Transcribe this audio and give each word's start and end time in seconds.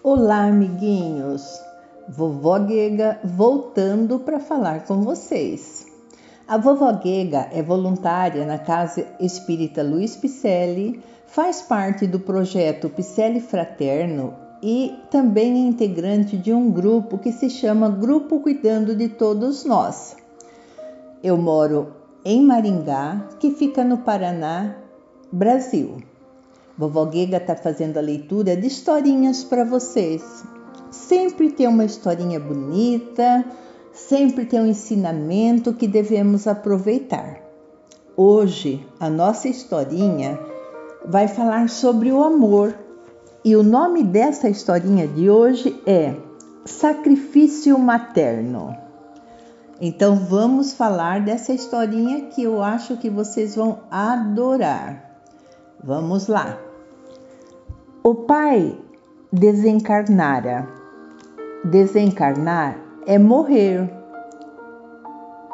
Olá, 0.00 0.44
amiguinhos! 0.44 1.60
Vovó 2.08 2.56
Guega 2.60 3.18
voltando 3.24 4.20
para 4.20 4.38
falar 4.38 4.84
com 4.84 5.02
vocês. 5.02 5.86
A 6.46 6.56
vovó 6.56 6.92
Guega 6.92 7.48
é 7.52 7.64
voluntária 7.64 8.46
na 8.46 8.58
Casa 8.58 9.04
Espírita 9.18 9.82
Luiz 9.82 10.14
Picelli, 10.14 11.02
faz 11.26 11.62
parte 11.62 12.06
do 12.06 12.20
projeto 12.20 12.88
Picelli 12.88 13.40
Fraterno 13.40 14.34
e 14.62 14.94
também 15.10 15.64
é 15.64 15.68
integrante 15.68 16.36
de 16.36 16.52
um 16.52 16.70
grupo 16.70 17.18
que 17.18 17.32
se 17.32 17.50
chama 17.50 17.90
Grupo 17.90 18.38
Cuidando 18.38 18.94
de 18.94 19.08
Todos 19.08 19.64
Nós. 19.64 20.16
Eu 21.24 21.36
moro 21.36 21.92
em 22.24 22.40
Maringá, 22.40 23.30
que 23.40 23.50
fica 23.50 23.82
no 23.82 23.98
Paraná, 23.98 24.76
Brasil. 25.32 25.96
Vovó 26.78 27.06
Guega 27.06 27.38
está 27.38 27.56
fazendo 27.56 27.98
a 27.98 28.00
leitura 28.00 28.56
de 28.56 28.68
historinhas 28.68 29.42
para 29.42 29.64
vocês. 29.64 30.22
Sempre 30.92 31.50
tem 31.50 31.66
uma 31.66 31.84
historinha 31.84 32.38
bonita, 32.38 33.44
sempre 33.92 34.46
tem 34.46 34.60
um 34.60 34.66
ensinamento 34.66 35.74
que 35.74 35.88
devemos 35.88 36.46
aproveitar. 36.46 37.40
Hoje, 38.16 38.86
a 39.00 39.10
nossa 39.10 39.48
historinha 39.48 40.38
vai 41.04 41.26
falar 41.26 41.68
sobre 41.68 42.12
o 42.12 42.22
amor. 42.22 42.72
E 43.44 43.56
o 43.56 43.62
nome 43.64 44.04
dessa 44.04 44.48
historinha 44.48 45.08
de 45.08 45.28
hoje 45.28 45.82
é 45.84 46.14
Sacrifício 46.64 47.76
Materno. 47.76 48.76
Então 49.80 50.14
vamos 50.14 50.74
falar 50.74 51.22
dessa 51.24 51.52
historinha 51.52 52.26
que 52.26 52.44
eu 52.44 52.62
acho 52.62 52.96
que 52.96 53.10
vocês 53.10 53.56
vão 53.56 53.80
adorar. 53.90 55.22
Vamos 55.82 56.28
lá. 56.28 56.67
O 58.08 58.14
pai 58.14 58.74
desencarnara. 59.30 60.66
Desencarnar 61.62 62.78
é 63.06 63.18
morrer. 63.18 63.86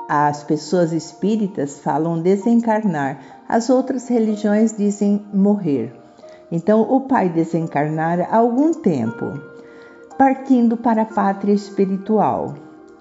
As 0.08 0.44
pessoas 0.44 0.92
espíritas 0.92 1.80
falam 1.80 2.22
desencarnar, 2.22 3.18
as 3.48 3.68
outras 3.68 4.06
religiões 4.06 4.72
dizem 4.76 5.26
morrer. 5.34 5.92
Então, 6.52 6.82
o 6.82 7.00
pai 7.00 7.28
desencarnara 7.28 8.28
há 8.30 8.36
algum 8.36 8.72
tempo, 8.72 9.32
partindo 10.16 10.76
para 10.76 11.02
a 11.02 11.06
pátria 11.06 11.54
espiritual. 11.54 12.54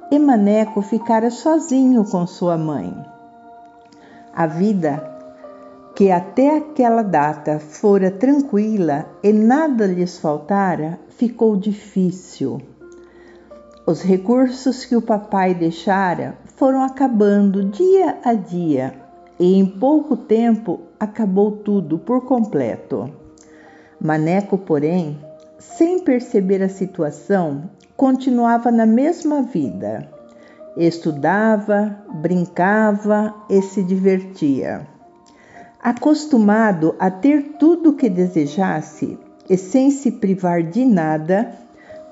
E 0.09 0.17
Maneco 0.17 0.81
ficara 0.81 1.29
sozinho 1.29 2.03
com 2.05 2.25
sua 2.25 2.57
mãe. 2.57 2.91
A 4.35 4.47
vida 4.47 5.12
que 5.95 6.09
até 6.09 6.57
aquela 6.57 7.03
data 7.03 7.59
fora 7.59 8.09
tranquila 8.09 9.05
e 9.21 9.31
nada 9.31 9.85
lhes 9.85 10.17
faltara, 10.17 10.99
ficou 11.09 11.55
difícil. 11.55 12.59
Os 13.85 14.01
recursos 14.01 14.85
que 14.85 14.95
o 14.95 15.01
papai 15.01 15.53
deixara 15.53 16.37
foram 16.55 16.83
acabando 16.83 17.65
dia 17.65 18.17
a 18.23 18.33
dia 18.33 18.93
e 19.39 19.55
em 19.59 19.65
pouco 19.65 20.15
tempo 20.15 20.81
acabou 20.99 21.51
tudo 21.51 21.99
por 21.99 22.21
completo. 22.21 23.11
Maneco, 23.99 24.57
porém, 24.57 25.19
sem 25.59 25.99
perceber 25.99 26.63
a 26.63 26.69
situação, 26.69 27.69
continuava 27.95 28.71
na 28.71 28.85
mesma 28.85 29.41
vida. 29.41 30.09
Estudava, 30.75 32.03
brincava 32.21 33.33
e 33.49 33.61
se 33.61 33.83
divertia. 33.83 34.87
Acostumado 35.83 36.95
a 36.97 37.11
ter 37.11 37.57
tudo 37.59 37.89
o 37.89 37.95
que 37.97 38.09
desejasse 38.09 39.19
e 39.49 39.57
sem 39.57 39.91
se 39.91 40.13
privar 40.13 40.63
de 40.63 40.85
nada, 40.85 41.53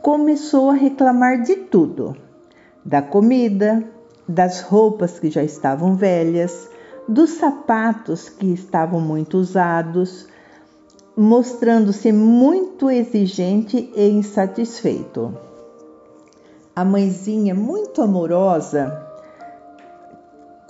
começou 0.02 0.69
a 0.69 0.73
reclamar 0.73 1.41
de 1.41 1.55
tudo: 1.55 2.14
da 2.83 3.02
comida, 3.02 3.81
das 4.27 4.59
roupas 4.59 5.19
que 5.19 5.31
já 5.31 5.42
estavam 5.42 5.95
velhas, 5.95 6.70
dos 7.08 7.30
sapatos 7.30 8.27
que 8.27 8.48
estavam 8.52 8.99
muito 8.99 9.37
usados, 9.37 10.27
mostrando-se 11.15 12.11
muito 12.11 12.89
exigente 12.89 13.89
e 13.95 14.10
insatisfeito. 14.10 15.33
A 16.76 16.83
mãezinha, 16.83 17.55
muito 17.55 18.02
amorosa, 18.02 19.11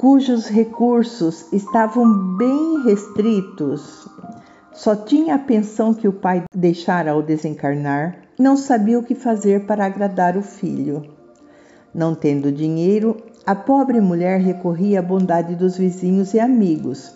cujos 0.01 0.47
recursos 0.47 1.45
estavam 1.53 2.35
bem 2.35 2.81
restritos, 2.83 4.09
só 4.73 4.95
tinha 4.95 5.35
a 5.35 5.37
pensão 5.37 5.93
que 5.93 6.07
o 6.07 6.11
pai 6.11 6.41
deixara 6.55 7.11
ao 7.11 7.21
desencarnar, 7.21 8.17
não 8.39 8.57
sabia 8.57 8.97
o 8.97 9.03
que 9.03 9.13
fazer 9.13 9.67
para 9.67 9.85
agradar 9.85 10.35
o 10.35 10.41
filho. 10.41 11.03
Não 11.93 12.15
tendo 12.15 12.51
dinheiro, 12.51 13.15
a 13.45 13.53
pobre 13.53 14.01
mulher 14.01 14.39
recorria 14.39 14.97
à 14.97 15.03
bondade 15.03 15.53
dos 15.53 15.77
vizinhos 15.77 16.33
e 16.33 16.39
amigos, 16.39 17.13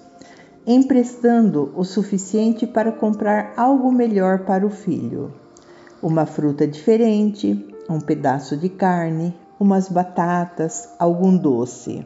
emprestando 0.67 1.73
o 1.75 1.83
suficiente 1.83 2.67
para 2.67 2.91
comprar 2.91 3.53
algo 3.57 3.91
melhor 3.91 4.45
para 4.45 4.63
o 4.63 4.69
filho: 4.69 5.33
uma 6.03 6.27
fruta 6.27 6.67
diferente, 6.67 7.67
um 7.89 7.99
pedaço 7.99 8.55
de 8.55 8.69
carne, 8.69 9.35
umas 9.59 9.89
batatas, 9.89 10.87
algum 10.99 11.35
doce. 11.35 12.05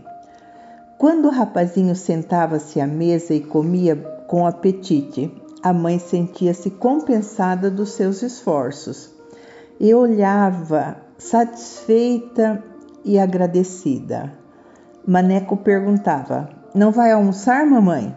Quando 0.99 1.29
o 1.29 1.31
rapazinho 1.31 1.95
sentava-se 1.95 2.81
à 2.81 2.85
mesa 2.85 3.33
e 3.33 3.39
comia 3.39 3.95
com 4.27 4.45
apetite, 4.45 5.33
a 5.63 5.71
mãe 5.71 5.97
sentia-se 5.97 6.69
compensada 6.71 7.71
dos 7.71 7.93
seus 7.93 8.21
esforços 8.21 9.09
e 9.79 9.93
olhava 9.93 10.97
satisfeita 11.17 12.61
e 13.05 13.17
agradecida. 13.17 14.33
Maneco 15.07 15.55
perguntava: 15.55 16.49
Não 16.75 16.91
vai 16.91 17.13
almoçar, 17.13 17.65
mamãe? 17.65 18.13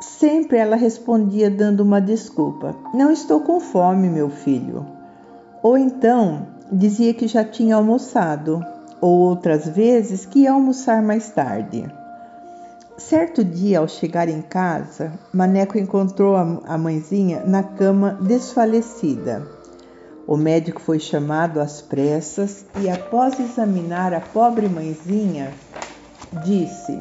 Sempre 0.00 0.58
ela 0.58 0.74
respondia 0.74 1.48
dando 1.48 1.78
uma 1.78 2.00
desculpa: 2.00 2.74
Não 2.92 3.12
estou 3.12 3.38
com 3.38 3.60
fome, 3.60 4.08
meu 4.08 4.30
filho. 4.30 4.84
Ou 5.62 5.78
então 5.78 6.48
dizia 6.72 7.14
que 7.14 7.28
já 7.28 7.44
tinha 7.44 7.76
almoçado 7.76 8.66
ou 9.00 9.18
outras 9.18 9.68
vezes 9.68 10.26
que 10.26 10.40
ia 10.40 10.52
almoçar 10.52 11.02
mais 11.02 11.30
tarde. 11.30 11.84
Certo 12.98 13.44
dia, 13.44 13.80
ao 13.80 13.88
chegar 13.88 14.28
em 14.28 14.40
casa, 14.40 15.12
Maneco 15.32 15.76
encontrou 15.76 16.34
a 16.34 16.78
mãezinha 16.78 17.42
na 17.44 17.62
cama 17.62 18.18
desfalecida. 18.22 19.46
O 20.26 20.36
médico 20.36 20.80
foi 20.80 20.98
chamado 20.98 21.60
às 21.60 21.80
pressas 21.80 22.64
e, 22.80 22.88
após 22.88 23.38
examinar 23.38 24.12
a 24.12 24.20
pobre 24.20 24.68
mãezinha, 24.68 25.52
disse: 26.44 26.98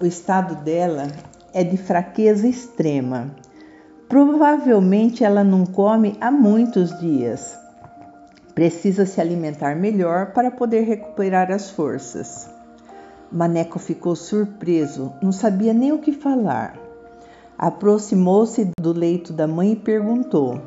O 0.00 0.06
estado 0.06 0.54
dela 0.64 1.08
é 1.52 1.64
de 1.64 1.76
fraqueza 1.76 2.46
extrema. 2.46 3.30
Provavelmente 4.08 5.24
ela 5.24 5.44
não 5.44 5.66
come 5.66 6.16
há 6.20 6.30
muitos 6.30 6.98
dias. 6.98 7.58
Precisa 8.58 9.06
se 9.06 9.20
alimentar 9.20 9.76
melhor 9.76 10.32
para 10.32 10.50
poder 10.50 10.80
recuperar 10.80 11.52
as 11.52 11.70
forças. 11.70 12.50
Maneco 13.30 13.78
ficou 13.78 14.16
surpreso, 14.16 15.12
não 15.22 15.30
sabia 15.30 15.72
nem 15.72 15.92
o 15.92 16.00
que 16.00 16.12
falar. 16.12 16.76
Aproximou-se 17.56 18.68
do 18.80 18.92
leito 18.92 19.32
da 19.32 19.46
mãe 19.46 19.74
e 19.74 19.76
perguntou: 19.76 20.60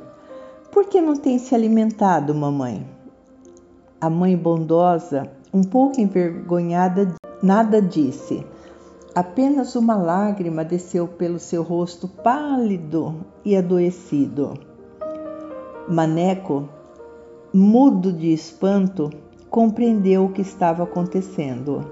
Por 0.71 0.85
que 0.85 1.01
não 1.01 1.17
tem 1.17 1.37
se 1.37 1.53
alimentado, 1.53 2.33
mamãe? 2.33 2.87
A 3.99 4.09
mãe 4.09 4.37
bondosa, 4.37 5.29
um 5.53 5.61
pouco 5.61 5.99
envergonhada, 5.99 7.13
nada 7.43 7.81
disse. 7.81 8.47
Apenas 9.13 9.75
uma 9.75 9.97
lágrima 9.97 10.63
desceu 10.63 11.09
pelo 11.09 11.39
seu 11.39 11.61
rosto 11.61 12.07
pálido 12.07 13.17
e 13.43 13.53
adoecido. 13.53 14.53
Maneco 15.89 16.69
mudo 17.53 18.13
de 18.13 18.31
espanto, 18.31 19.09
compreendeu 19.49 20.25
o 20.25 20.31
que 20.31 20.41
estava 20.41 20.83
acontecendo. 20.83 21.85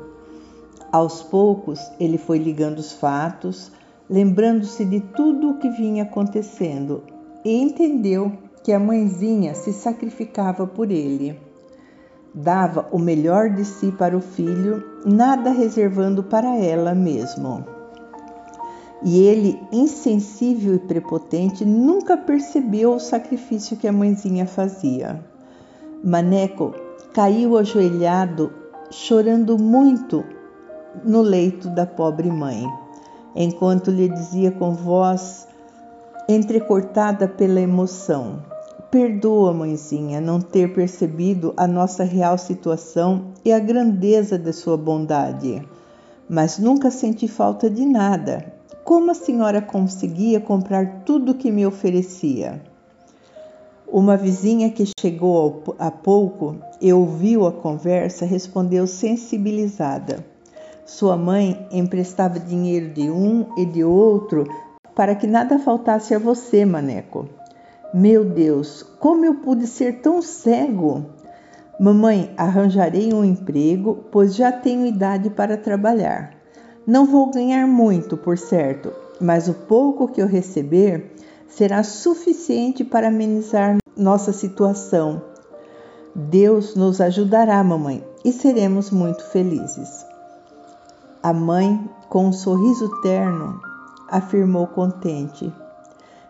Aos 0.92 1.22
poucos, 1.22 1.80
ele 2.00 2.18
foi 2.18 2.38
ligando 2.38 2.80
os 2.80 2.94
fatos, 2.94 3.72
lembrando-se 4.10 4.86
de 4.86 5.02
tudo 5.02 5.52
o 5.52 5.58
que 5.58 5.70
vinha 5.70 6.04
acontecendo 6.04 7.04
e 7.44 7.62
entendeu 7.62 8.32
que 8.64 8.72
a 8.72 8.80
mãezinha 8.80 9.54
se 9.54 9.74
sacrificava 9.74 10.66
por 10.66 10.92
ele. 10.92 11.40
Dava 12.34 12.88
o 12.92 13.00
melhor 13.00 13.50
de 13.50 13.66
si 13.66 13.92
para 13.92 14.16
o 14.16 14.22
filho, 14.22 14.84
nada 15.06 15.52
reservando 15.52 16.24
para 16.24 16.56
ela 16.56 16.96
mesmo. 16.96 17.66
E 19.04 19.20
ele, 19.20 19.60
insensível 19.72 20.76
e 20.76 20.80
prepotente, 20.80 21.66
nunca 21.66 22.18
percebeu 22.18 22.94
o 22.94 23.00
sacrifício 23.00 23.78
que 23.78 23.88
a 23.88 23.92
mãezinha 23.92 24.46
fazia. 24.46 25.24
Maneco 26.04 26.74
caiu 27.14 27.58
ajoelhado, 27.58 28.54
chorando 28.90 29.58
muito 29.58 30.24
no 31.04 31.22
leito 31.22 31.68
da 31.70 31.86
pobre 31.86 32.32
mãe, 32.32 32.66
enquanto 33.36 33.92
lhe 33.92 34.08
dizia 34.08 34.50
com 34.50 34.72
voz 34.72 35.46
entrecortada 36.30 37.28
pela 37.28 37.60
emoção: 37.60 38.42
Perdoa, 38.90 39.54
mãezinha, 39.54 40.22
não 40.22 40.40
ter 40.40 40.74
percebido 40.74 41.54
a 41.58 41.68
nossa 41.68 42.06
real 42.06 42.38
situação 42.38 43.34
e 43.44 43.52
a 43.52 43.60
grandeza 43.60 44.40
de 44.40 44.54
sua 44.54 44.78
bondade. 44.78 45.68
Mas 46.30 46.58
nunca 46.58 46.90
senti 46.90 47.28
falta 47.28 47.70
de 47.70 47.86
nada. 47.86 48.54
Como 48.86 49.12
a 49.12 49.14
senhora 49.14 49.62
conseguia 49.62 50.40
comprar 50.40 51.04
tudo 51.04 51.34
o 51.34 51.36
que 51.36 51.52
me 51.52 51.66
oferecia? 51.66 52.69
Uma 53.92 54.16
vizinha 54.16 54.70
que 54.70 54.86
chegou 55.00 55.64
há 55.80 55.90
pouco 55.90 56.58
e 56.80 56.94
ouviu 56.94 57.48
a 57.48 57.52
conversa 57.52 58.24
respondeu 58.24 58.86
sensibilizada. 58.86 60.24
Sua 60.86 61.18
mãe 61.18 61.68
emprestava 61.72 62.40
dinheiro 62.40 62.90
de 62.94 63.10
um 63.10 63.48
e 63.58 63.66
de 63.66 63.84
outro 63.84 64.48
para 64.94 65.16
que 65.16 65.26
nada 65.26 65.58
faltasse 65.58 66.14
a 66.14 66.20
você, 66.20 66.66
Maneco. 66.66 67.28
Meu 67.92 68.24
Deus, 68.24 68.84
como 69.00 69.26
eu 69.26 69.36
pude 69.36 69.66
ser 69.66 70.02
tão 70.02 70.22
cego? 70.22 71.06
Mamãe, 71.80 72.32
arranjarei 72.38 73.12
um 73.12 73.26
emprego, 73.26 74.06
pois 74.12 74.36
já 74.36 74.52
tenho 74.52 74.86
idade 74.86 75.32
para 75.32 75.58
trabalhar. 75.58 76.36
Não 76.86 77.08
vou 77.08 77.32
ganhar 77.32 77.66
muito, 77.66 78.16
por 78.16 78.38
certo, 78.38 78.94
mas 79.20 79.48
o 79.48 79.54
pouco 79.54 80.08
que 80.08 80.22
eu 80.22 80.28
receber 80.28 81.16
será 81.50 81.84
suficiente 81.84 82.84
para 82.84 83.10
amenizar 83.10 83.78
nossa 83.98 84.32
situação. 84.32 85.22
Deus 86.16 86.76
nos 86.76 87.02
ajudará, 87.02 87.62
mamãe, 87.64 88.04
e 88.24 88.32
seremos 88.32 88.90
muito 88.92 89.24
felizes. 89.26 90.06
A 91.22 91.34
mãe, 91.34 91.90
com 92.08 92.28
um 92.28 92.34
sorriso 92.34 92.90
terno, 93.02 93.60
afirmou 94.08 94.68
contente: 94.68 95.52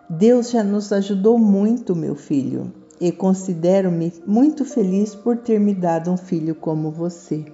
Deus 0.10 0.50
já 0.50 0.64
nos 0.64 0.92
ajudou 0.92 1.38
muito, 1.38 1.96
meu 1.96 2.16
filho, 2.16 2.74
e 3.00 3.12
considero-me 3.12 4.14
muito 4.26 4.66
feliz 4.66 5.14
por 5.14 5.38
ter 5.38 5.60
me 5.60 5.74
dado 5.74 6.12
um 6.12 6.18
filho 6.18 6.56
como 6.56 6.92
você. 6.92 7.46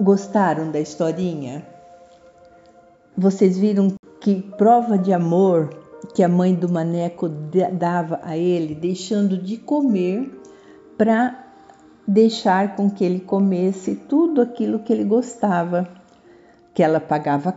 Gostaram 0.00 0.70
da 0.70 0.78
historinha? 0.78 1.66
Vocês 3.16 3.58
viram 3.58 3.97
que 4.28 4.42
prova 4.58 4.98
de 4.98 5.10
amor 5.10 5.70
que 6.14 6.22
a 6.22 6.28
mãe 6.28 6.54
do 6.54 6.68
maneco 6.68 7.30
dava 7.72 8.20
a 8.22 8.36
ele, 8.36 8.74
deixando 8.74 9.38
de 9.38 9.56
comer 9.56 10.38
para 10.98 11.46
deixar 12.06 12.76
com 12.76 12.90
que 12.90 13.02
ele 13.02 13.20
comesse 13.20 13.94
tudo 13.94 14.42
aquilo 14.42 14.80
que 14.80 14.92
ele 14.92 15.04
gostava, 15.04 15.88
que 16.74 16.82
ela 16.82 17.00
pagava 17.00 17.54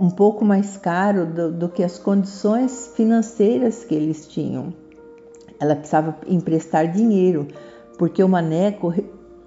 um 0.00 0.08
pouco 0.08 0.42
mais 0.42 0.78
caro 0.78 1.26
do, 1.26 1.52
do 1.52 1.68
que 1.68 1.82
as 1.82 1.98
condições 1.98 2.90
financeiras 2.96 3.84
que 3.84 3.94
eles 3.94 4.26
tinham. 4.26 4.72
Ela 5.60 5.76
precisava 5.76 6.16
emprestar 6.26 6.90
dinheiro, 6.90 7.46
porque 7.98 8.24
o 8.24 8.28
maneco 8.28 8.90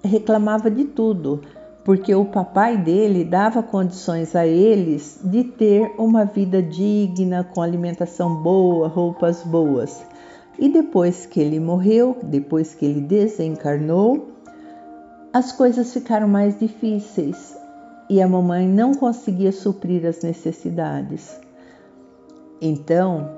reclamava 0.04 0.70
de 0.70 0.84
tudo 0.84 1.40
porque 1.88 2.14
o 2.14 2.26
papai 2.26 2.76
dele 2.76 3.24
dava 3.24 3.62
condições 3.62 4.36
a 4.36 4.46
eles 4.46 5.18
de 5.24 5.42
ter 5.42 5.94
uma 5.96 6.26
vida 6.26 6.62
digna, 6.62 7.42
com 7.42 7.62
alimentação 7.62 8.42
boa, 8.42 8.86
roupas 8.88 9.42
boas. 9.42 10.04
E 10.58 10.68
depois 10.68 11.24
que 11.24 11.40
ele 11.40 11.58
morreu, 11.58 12.14
depois 12.22 12.74
que 12.74 12.84
ele 12.84 13.00
desencarnou, 13.00 14.32
as 15.32 15.50
coisas 15.50 15.90
ficaram 15.90 16.28
mais 16.28 16.58
difíceis 16.58 17.56
e 18.10 18.20
a 18.20 18.28
mamãe 18.28 18.68
não 18.68 18.92
conseguia 18.92 19.50
suprir 19.50 20.04
as 20.04 20.20
necessidades. 20.20 21.40
Então, 22.60 23.30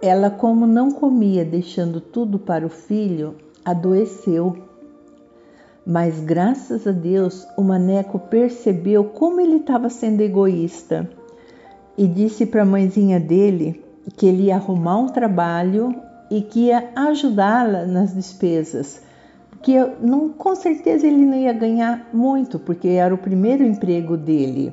ela, 0.00 0.30
como 0.30 0.68
não 0.68 0.92
comia, 0.92 1.44
deixando 1.44 2.00
tudo 2.00 2.38
para 2.38 2.64
o 2.64 2.70
filho, 2.70 3.34
adoeceu 3.64 4.56
mas 5.86 6.18
graças 6.18 6.84
a 6.84 6.90
Deus 6.90 7.46
o 7.56 7.62
maneco 7.62 8.18
percebeu 8.18 9.04
como 9.04 9.40
ele 9.40 9.58
estava 9.58 9.88
sendo 9.88 10.20
egoísta 10.20 11.08
e 11.96 12.08
disse 12.08 12.44
para 12.44 12.62
a 12.62 12.66
mãezinha 12.66 13.20
dele 13.20 13.84
que 14.16 14.26
ele 14.26 14.44
ia 14.44 14.56
arrumar 14.56 14.98
um 14.98 15.06
trabalho 15.06 15.94
e 16.28 16.42
que 16.42 16.66
ia 16.66 16.90
ajudá-la 16.96 17.86
nas 17.86 18.12
despesas. 18.12 19.00
Que 19.62 19.74
não, 20.00 20.28
com 20.28 20.54
certeza 20.56 21.06
ele 21.06 21.24
não 21.24 21.36
ia 21.36 21.52
ganhar 21.52 22.08
muito, 22.12 22.58
porque 22.58 22.88
era 22.88 23.14
o 23.14 23.18
primeiro 23.18 23.64
emprego 23.64 24.16
dele, 24.16 24.72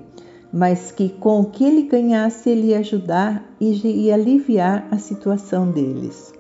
mas 0.52 0.92
que 0.92 1.10
com 1.10 1.42
o 1.42 1.46
que 1.46 1.64
ele 1.64 1.84
ganhasse 1.84 2.50
ele 2.50 2.68
ia 2.68 2.80
ajudar 2.80 3.44
e 3.60 3.72
ia 4.06 4.16
aliviar 4.16 4.88
a 4.92 4.98
situação 4.98 5.72
deles. 5.72 6.34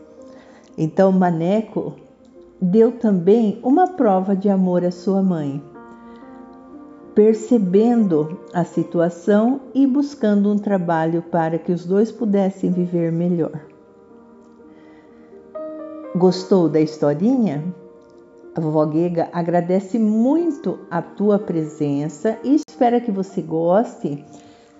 Então 0.77 1.09
o 1.09 1.13
Maneco 1.13 1.95
deu 2.63 2.93
também 2.93 3.59
uma 3.61 3.87
prova 3.89 4.35
de 4.35 4.49
amor 4.49 4.85
à 4.85 4.91
sua 4.91 5.21
mãe, 5.21 5.61
percebendo 7.13 8.39
a 8.53 8.63
situação 8.63 9.59
e 9.75 9.85
buscando 9.85 10.51
um 10.51 10.57
trabalho 10.57 11.21
para 11.21 11.59
que 11.59 11.73
os 11.73 11.85
dois 11.85 12.11
pudessem 12.11 12.71
viver 12.71 13.11
melhor. 13.11 13.59
Gostou 16.15 16.69
da 16.69 16.79
historinha? 16.79 17.63
A 18.55 18.61
vovó 18.61 18.85
Guega 18.85 19.29
agradece 19.33 19.99
muito 19.99 20.79
a 20.89 21.01
tua 21.01 21.39
presença 21.39 22.37
e 22.43 22.55
espera 22.55 23.01
que 23.01 23.11
você 23.11 23.41
goste 23.41 24.23